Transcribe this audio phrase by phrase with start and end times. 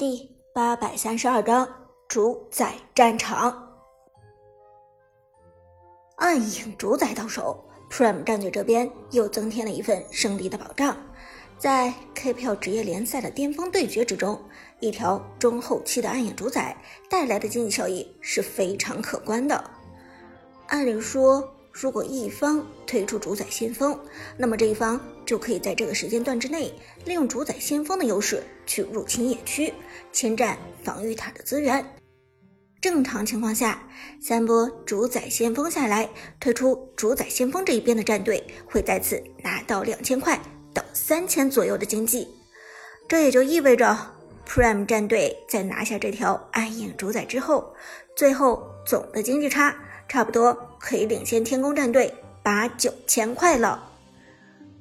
[0.00, 1.68] 第八百三十二章
[2.08, 3.70] 主宰战场。
[6.16, 10.96] 暗影主宰到手，Prime 战队这边又增添了一份胜利的保障。
[11.58, 14.42] 在 KPL 职业联赛的巅峰对决之中，
[14.78, 16.74] 一条中后期的暗影主宰
[17.10, 19.62] 带来的经济效益是非常可观的。
[20.68, 23.98] 按理说，如果一方推出主宰先锋，
[24.36, 26.72] 那么这一方就可以在这个时间段之内，
[27.04, 29.72] 利用主宰先锋的优势去入侵野区，
[30.12, 31.84] 侵占防御塔的资源。
[32.80, 33.86] 正常情况下，
[34.20, 36.08] 三波主宰先锋下来，
[36.40, 40.40] 推出主宰先锋这一边的战队会再次拿到两千块
[40.74, 42.26] 到三千左右的经济。
[43.06, 43.96] 这也就意味着
[44.46, 47.74] ，Prime 战队在拿下这条暗影主宰之后，
[48.16, 49.76] 最后总的经济差。
[50.08, 52.12] 差不多可以领先天宫战队
[52.42, 53.88] 八九千块了。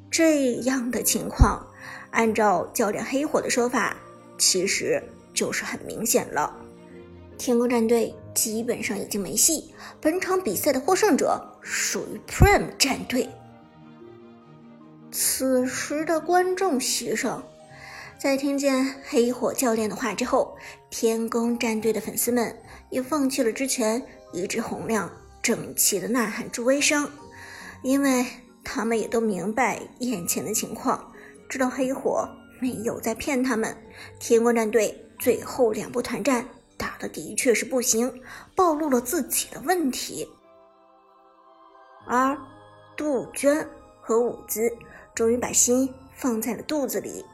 [0.10, 1.62] 这样的情况，
[2.10, 3.96] 按照教练黑火的说法，
[4.40, 6.52] 其实就是很明显了。
[7.38, 13.30] 天宫战队基本上已经没戏，本场比赛的获胜者属于 Prime 战队。
[15.12, 17.44] 此时的观众席上，
[18.18, 20.58] 在听见黑火教练的话之后，
[20.90, 22.56] 天宫战队的粉丝们
[22.90, 24.02] 也放弃了之前
[24.34, 25.10] 一直洪亮。
[25.42, 27.10] 整齐的呐喊助威声，
[27.82, 28.26] 因为
[28.64, 31.12] 他们也都明白眼前的情况，
[31.48, 32.28] 知道黑火
[32.60, 33.76] 没有在骗他们。
[34.20, 36.46] 天光战队最后两波团战
[36.78, 38.22] 打的的确是不行，
[38.56, 40.28] 暴露了自己的问题。
[42.06, 42.38] 而
[42.98, 43.68] 杜鹃
[44.02, 44.72] 和舞姿
[45.16, 47.26] 终于把心放在了肚子里。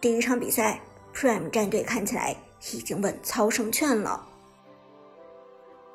[0.00, 0.80] 第一场比赛
[1.14, 2.36] ，Prime 战队看起来
[2.72, 4.26] 已经稳操胜券了，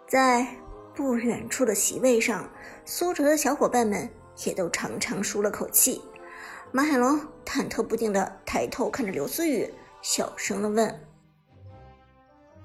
[0.08, 0.48] 在。
[1.00, 2.52] 不远处的席位上，
[2.84, 4.10] 苏哲的小伙伴们
[4.44, 6.02] 也都长长舒了口气。
[6.74, 11.08] 马海龙忐忑不定地抬头看着刘思雨，小声地问：“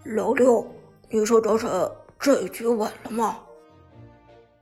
[0.02, 0.66] 老六，
[1.10, 1.68] 你说这是
[2.18, 3.38] 这一局稳了吗？”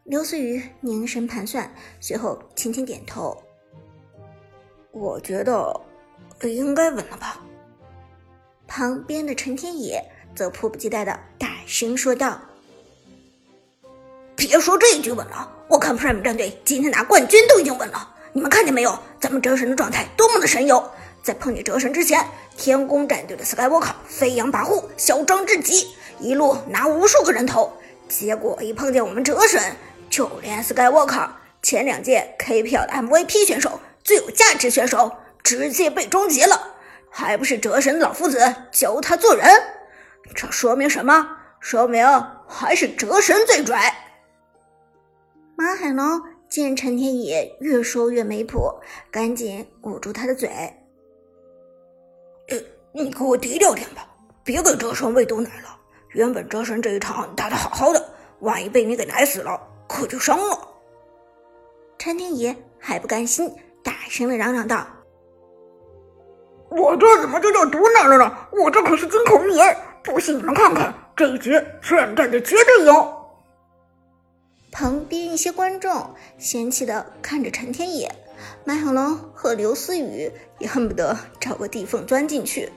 [0.05, 3.43] 刘思雨凝神盘算，随后轻轻点头
[4.93, 5.81] ：“我觉得
[6.43, 7.43] 应该稳了吧。”
[8.69, 10.05] 旁边的陈天野
[10.35, 12.39] 则迫不及待地大声说道。
[14.49, 18.09] 别说这一局稳了，我看 Prime 战队今天拿冠军都已经稳了。
[18.33, 18.99] 你们看见没有？
[19.21, 20.91] 咱们哲神的状态多么的神游！
[21.23, 22.27] 在碰见哲神之前，
[22.57, 27.73] 天宫战队的 Skywalker 飞扬跋扈，嚣张至极，一路拿无数个人头。
[28.09, 29.63] 结果一碰见我们哲神，
[30.11, 31.29] 就连 Skywalker
[31.63, 36.75] 前两届 KPL 的 MVP 选手、最有价值选手，直接被终结了，
[37.09, 39.47] 还不是哲神老夫子教他做人？
[40.35, 41.29] 这说明什么？
[41.61, 42.05] 说明
[42.49, 43.95] 还是哲神最拽。
[45.55, 46.05] 马海龙
[46.49, 48.73] 见陈天野越说越没谱，
[49.11, 50.49] 赶紧捂住他的嘴
[52.49, 52.59] ：“呃，
[52.93, 54.07] 你给我低调点吧，
[54.43, 55.79] 别给哲神喂毒奶了。
[56.11, 58.05] 原本哲神这一场打得好好的，
[58.41, 60.59] 万一被你给奶死了，可就伤了。”
[61.99, 63.51] 陈天野还不甘心，
[63.85, 64.87] 大声的嚷嚷道
[66.71, 68.49] ：“我这怎么就叫毒奶了呢？
[68.53, 71.53] 我这可是金口玉言，不信你们看看，这一局
[71.83, 72.93] 全战队绝对赢！”
[74.73, 78.11] 旁边一些观众嫌弃的看着陈天野，
[78.65, 82.71] 马小龙和刘思雨也恨不得找个地缝钻进去。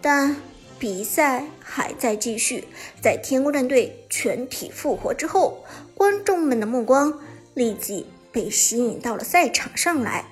[0.00, 0.34] 但
[0.78, 2.66] 比赛还在继续，
[3.02, 5.62] 在天宫战队全体复活之后，
[5.94, 7.20] 观众们的目光
[7.52, 10.24] 立即被吸引到了赛场上来。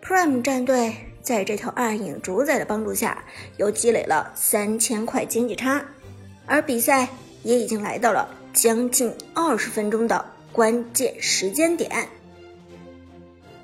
[0.00, 3.24] Prime 战队在这条暗影主宰的帮助下，
[3.56, 5.84] 又积累了三千块经济差，
[6.46, 7.08] 而比赛
[7.42, 8.35] 也已经来到了。
[8.56, 12.08] 将近二十分钟的关键时间点，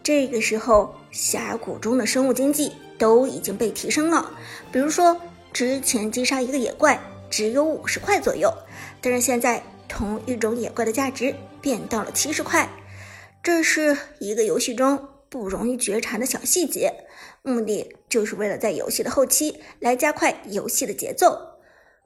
[0.03, 4.31] 这个时候峡谷中的生物经济都已经被提升了。
[4.71, 5.19] 比如说，
[5.51, 7.01] 之前击杀一个野怪
[7.31, 8.53] 只有五十块左右，
[9.01, 12.69] 但是现在同一种野怪的价值变到了七十块。
[13.43, 16.93] 这是一个游戏中不容易觉察的小细节，
[17.41, 21.39] 目的就是为了在游戏的后期来加快游戏的节奏，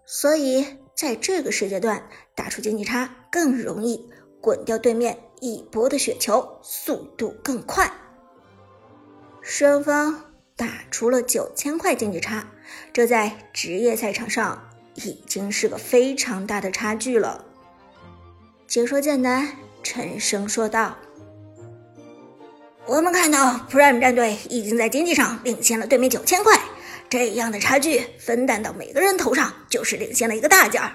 [0.04, 0.64] 所以。
[0.96, 4.08] 在这个时间段打出经济差更容易，
[4.40, 7.92] 滚掉对面一波的雪球速度更快。
[9.42, 12.48] 双方打出了九千块经济差，
[12.94, 17.44] 这在职业赛场上已经是个非常大的差距了。
[18.66, 19.46] 解说剑南
[19.82, 20.96] 沉声说道
[22.86, 26.55] ：“我们看到 Prime 战队已经在经济上领先了对面九千块。”
[27.16, 30.92] 这样的差距分担到每个人头上，就是领先了一个大件儿。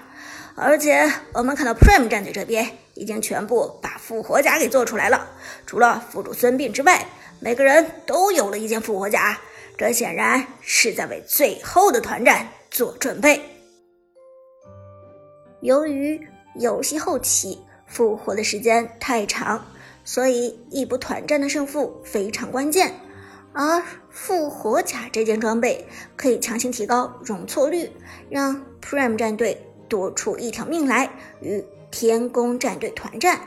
[0.54, 5.28] 而且我们看到 Prime 战队这边已经全部把复活甲给做出来了，
[5.66, 7.04] 除了副主孙膑之外，
[7.40, 9.36] 每个人都有了一件复活甲。
[9.76, 13.40] 这显然是在为最后的团战做准备。
[15.60, 16.24] 由于
[16.54, 17.58] 游戏后期
[17.88, 19.66] 复活的时间太长，
[20.04, 22.94] 所以一波团战的胜负非常关键。
[23.52, 27.90] 而复活甲这件装备可以强行提高容错率，
[28.30, 31.10] 让 Prime 战队多出一条命来
[31.40, 33.40] 与天宫战队团战。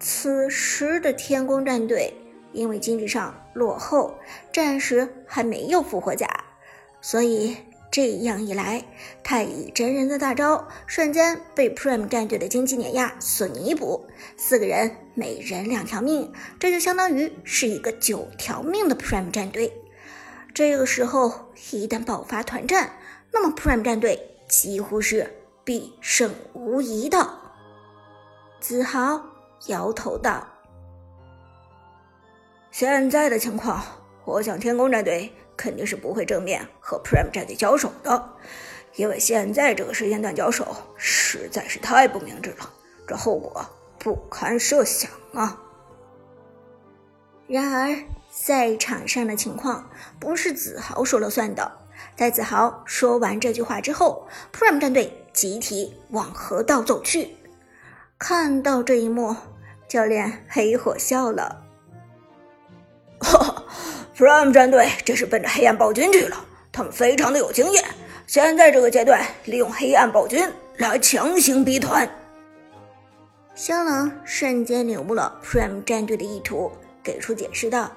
[0.00, 2.12] 此时的天宫战队
[2.52, 4.14] 因为经济上落后，
[4.52, 6.28] 暂时还没有复活甲，
[7.00, 7.56] 所以。
[7.90, 8.84] 这样一来，
[9.24, 14.06] 太乙真人的大招瞬间被 Prime 战队的经济碾压所弥补。
[14.36, 19.72] 四个人每人两条命，这就相当于是一个九条命的 Prime 战队。
[20.54, 22.92] 这个时候一旦爆发团战，
[23.32, 27.26] 那么 Prime 战队几乎是必胜无疑的。
[28.60, 29.22] 子豪
[29.66, 30.46] 摇头道
[32.70, 33.82] ：“现在的情况，
[34.24, 38.30] 我想天宫战队。”肯定是不会正面和 Prime 战队交手的，
[38.94, 42.72] 因为现在这个时间段交手实在是太不明智了，
[43.06, 43.62] 这后果
[43.98, 45.60] 不堪设想啊！
[47.48, 47.96] 然而，
[48.30, 49.90] 赛场上的情况
[50.20, 51.72] 不是子豪说了算的。
[52.14, 57.34] 在子豪说完这句话之后，Prime 战队集体往河道走去。
[58.18, 59.34] 看到这一幕，
[59.88, 61.67] 教练黑火笑了。
[64.18, 67.84] Prime 战队这是奔着黑暗暴君去了，他们非常的有经验。
[68.26, 70.44] 现在这个阶段，利用黑暗暴君
[70.76, 72.10] 来强行逼团。
[73.54, 77.92] 肖冷瞬间领悟了 Prime 战队的意图，给出解释道：“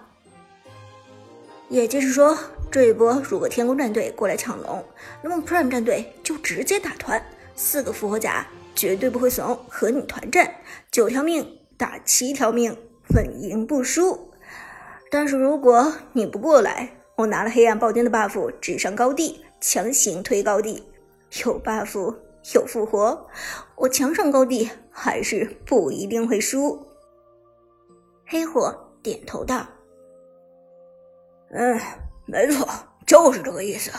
[1.70, 2.38] 也就是说，
[2.70, 4.86] 这一波如果天宫战队过来抢龙，
[5.24, 7.20] 那么 Prime 战队就直接打团，
[7.56, 8.46] 四个复活甲
[8.76, 10.54] 绝对不会怂，和你团战，
[10.92, 12.78] 九条命打七条命，
[13.16, 14.28] 稳赢不输。”
[15.12, 20.82] 但是如果你不过来，我拿了黑暗暴君的 buff，直上高地，强行推高地，
[21.44, 22.16] 有 buff
[22.56, 23.28] 有复活，
[23.76, 26.88] 我强上高地还是不一定会输。
[28.26, 28.74] 黑火
[29.04, 29.68] 点头道
[31.52, 31.78] ：“嗯，
[32.26, 32.66] 没错，
[33.06, 33.92] 就是这个意思。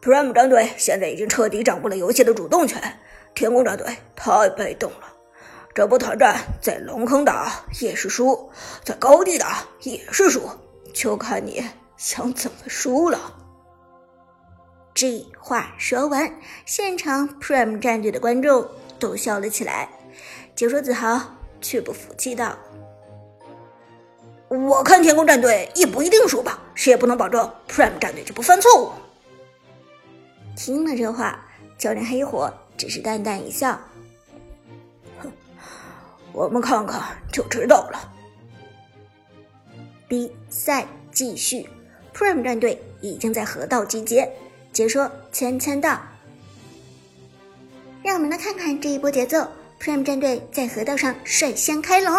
[0.00, 2.80] Prime 战队现在已经彻底掌握了游戏的主动权，
[3.34, 3.86] 天宫战队
[4.16, 5.12] 太被动了。”
[5.76, 7.52] 这波团战在龙坑打
[7.82, 8.50] 也是输，
[8.82, 10.48] 在高地打也是输，
[10.94, 11.62] 就看你
[11.98, 13.20] 想怎么输了。
[14.94, 16.34] 这话说完，
[16.64, 18.66] 现场 Prime 战队的观众
[18.98, 19.86] 都笑了起来。
[20.54, 21.20] 解说子豪
[21.60, 22.56] 却不服气道
[24.48, 28.90] ：“我看天宫战队也不一定输吧，谁也不能保证 Prime 战队就不犯错误。”
[30.56, 31.38] 听了这话，
[31.76, 33.78] 教练黑火只是淡淡一笑。
[36.36, 37.02] 我们看看
[37.32, 38.12] 就知道了。
[40.06, 41.66] 比赛继续
[42.14, 44.30] ，Prime 战队已经在河道集结。
[44.70, 45.98] 解说芊芊道
[48.04, 49.48] ：“让我们来看看这一波节奏。
[49.80, 52.14] ”Prime 战队在河道上率先开龙。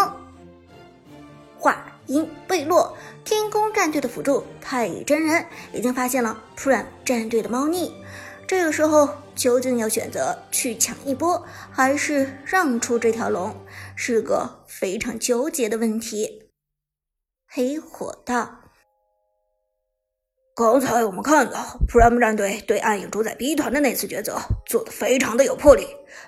[1.59, 7.93] 话音未落，天宫战队的辅助太乙真人已经发现了 Prime 战队的猫腻。
[8.47, 9.09] 这个时候。
[9.37, 13.55] 究竟要选择去抢一波，还是让出这条龙，
[13.95, 16.49] 是个非常纠结的问题。
[17.47, 18.61] 黑火道，
[20.55, 25.85] 刚才我们看到 Prime 战队对暗影主宰逼团的那次抉择做的非常的有魄力，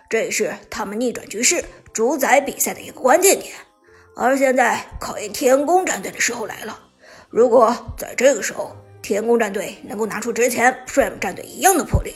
[0.08, 3.56] 这是他们逆转局势、主宰比赛的一个关键点。
[4.16, 6.80] 而现在考验天宫战队的时候来了，
[7.32, 12.16] 如果在这个时候天宫战队能够拿出之前 Prime 战队一样的魄力，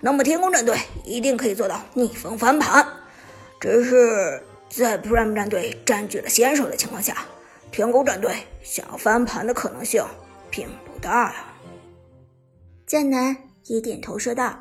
[0.00, 2.86] 那么天宫战队一定可以做到逆风翻盘，
[3.60, 7.24] 只是在 Prime 战队占据了先手的情况下，
[7.70, 10.04] 天宫战队想要翻盘的可能性
[10.50, 11.46] 并不大呀。
[12.86, 14.58] 剑南也点头说道：“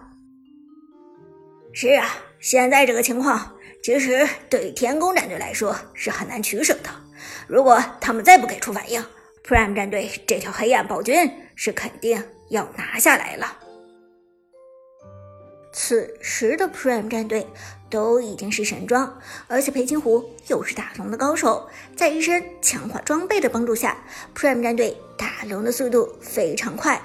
[1.74, 2.08] 是啊，
[2.40, 6.90] 现在这个情况，其实对于天宫战队来说是很难取舍的。
[7.48, 9.04] 如果他们再不给出反应
[9.44, 13.60] ，Prime 战队这条黑暗暴君是肯定要拿下来了。”
[15.76, 17.48] 此时的 Prime 战队
[17.90, 23.98] 都已经是神装，而且裴擒虎又是打龙的高手，在一身强化装备的帮助下
[24.36, 27.02] ，Prime 战队打龙的速度非常快，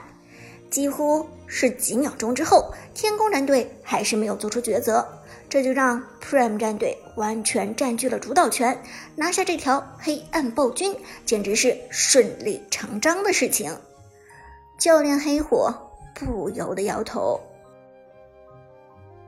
[0.71, 5.03] 几乎是几秒钟之后，天宫战队还是没有做出抉择，
[5.49, 8.79] 这就让 Prime 战队完全占据了主导权，
[9.17, 13.75] 拿下这条黑暗暴君简直是顺理成章的事情。
[14.79, 15.75] 教练黑火
[16.15, 17.41] 不由得摇头。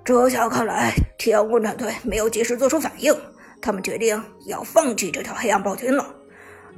[0.05, 3.13] 这下看来，天宫战队没有及时做出反应，
[3.61, 6.07] 他们决定要放弃这条黑暗暴君了。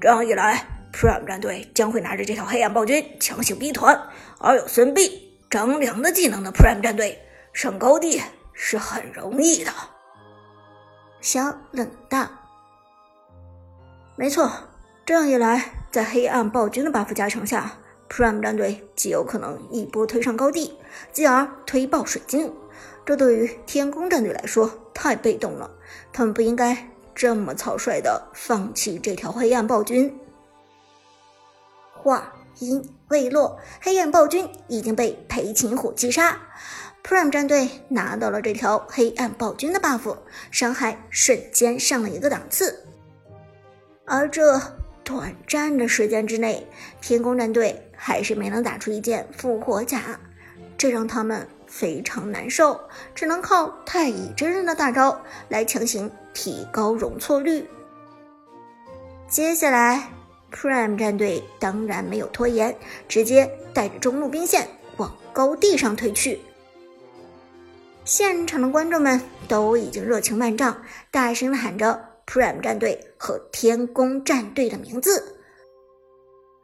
[0.00, 5.12] 这样一来，Prime 战队将会拿着这条黑暗暴君强行逼团，而有孙膑、
[5.50, 7.20] 张良的技能的 Prime 战队
[7.52, 8.22] 上高地
[8.54, 9.70] 是很容易的。
[11.20, 12.28] 小冷淡
[14.16, 14.50] ：“没错，
[15.04, 17.78] 这样一来，在黑暗暴君的 buff 加成下
[18.12, 20.78] ，Prime 战队极有可能一波推上高地，
[21.12, 22.52] 继而推爆水晶。
[23.06, 25.70] 这对于天宫战队来说太被动了，
[26.12, 30.14] 他们不应该这么草率的放弃这条黑暗暴君。”
[31.90, 36.38] 话音未落，黑暗暴君已经被裴擒虎击杀。
[37.02, 40.16] Prime 战队拿到了这条黑暗暴君的 buff，
[40.50, 42.86] 伤害瞬间上了一个档次。
[44.04, 44.60] 而这
[45.04, 46.66] 短暂的时间之内，
[47.00, 50.18] 天宫战队还是没能打出一件复活甲，
[50.78, 52.80] 这让他们非常难受，
[53.14, 57.66] 只能靠太乙真人的大招来强行提高容错率。
[59.28, 60.10] 接下来
[60.52, 62.76] ，Prime 战队当然没有拖延，
[63.08, 64.68] 直接带着中路兵线
[64.98, 66.40] 往高地上推去。
[68.04, 75.38] 现场的观众们都已经热情万丈，大声的喊着 “Prime 战队”和“天宫战队”的名字。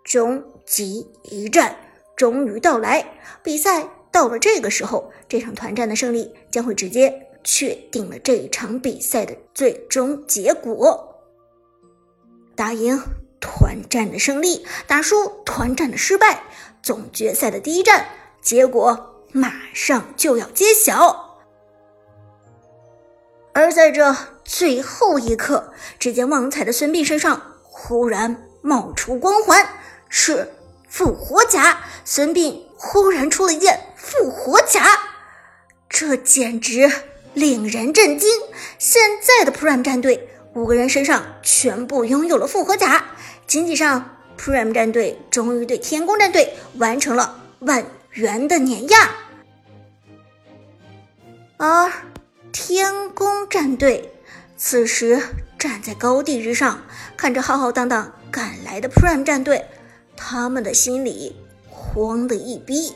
[0.04, 1.76] 终极一战
[2.16, 11.16] 终于到来，比赛到了这个时候，这场团战的胜利将会直接确定了这一场比赛的最终结果。
[12.56, 13.00] 打赢
[13.38, 16.42] 团战的胜利，打输团战的失败，
[16.82, 18.08] 总决赛的第一战
[18.40, 21.27] 结果马上就要揭晓。
[23.58, 29.68] 而在这最后一刻，只见旺财的孙膑身上忽然冒出光环，
[30.08, 30.54] 是
[30.88, 31.80] 复活甲。
[32.04, 34.80] 孙膑忽然出了一件复活甲，
[35.88, 36.88] 这简直
[37.34, 38.30] 令人震惊！
[38.78, 43.06] 现在的 Prime 战队五个人身上全部拥有了复活甲，
[43.48, 49.10] 经济上 Prime 战队终于对天宫战队完成了万元的碾压，
[51.56, 51.90] 而。
[52.60, 54.12] 天宫战队
[54.56, 55.22] 此时
[55.56, 56.82] 站在高地之上，
[57.16, 59.64] 看着浩浩荡荡赶来的 Prime 战队，
[60.16, 61.36] 他们的心里
[61.70, 62.92] 慌的一逼。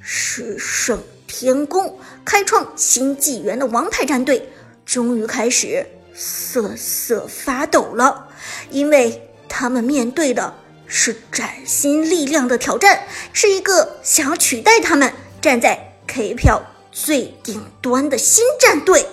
[0.00, 4.48] 十胜天宫开创新纪元的王牌战队，
[4.84, 8.28] 终于开始瑟瑟发抖了，
[8.68, 10.52] 因为他们面对的
[10.88, 16.60] 是崭新力量的挑战，是一个想要取代他们站在 K 票。
[16.94, 19.04] 最顶端的新战队。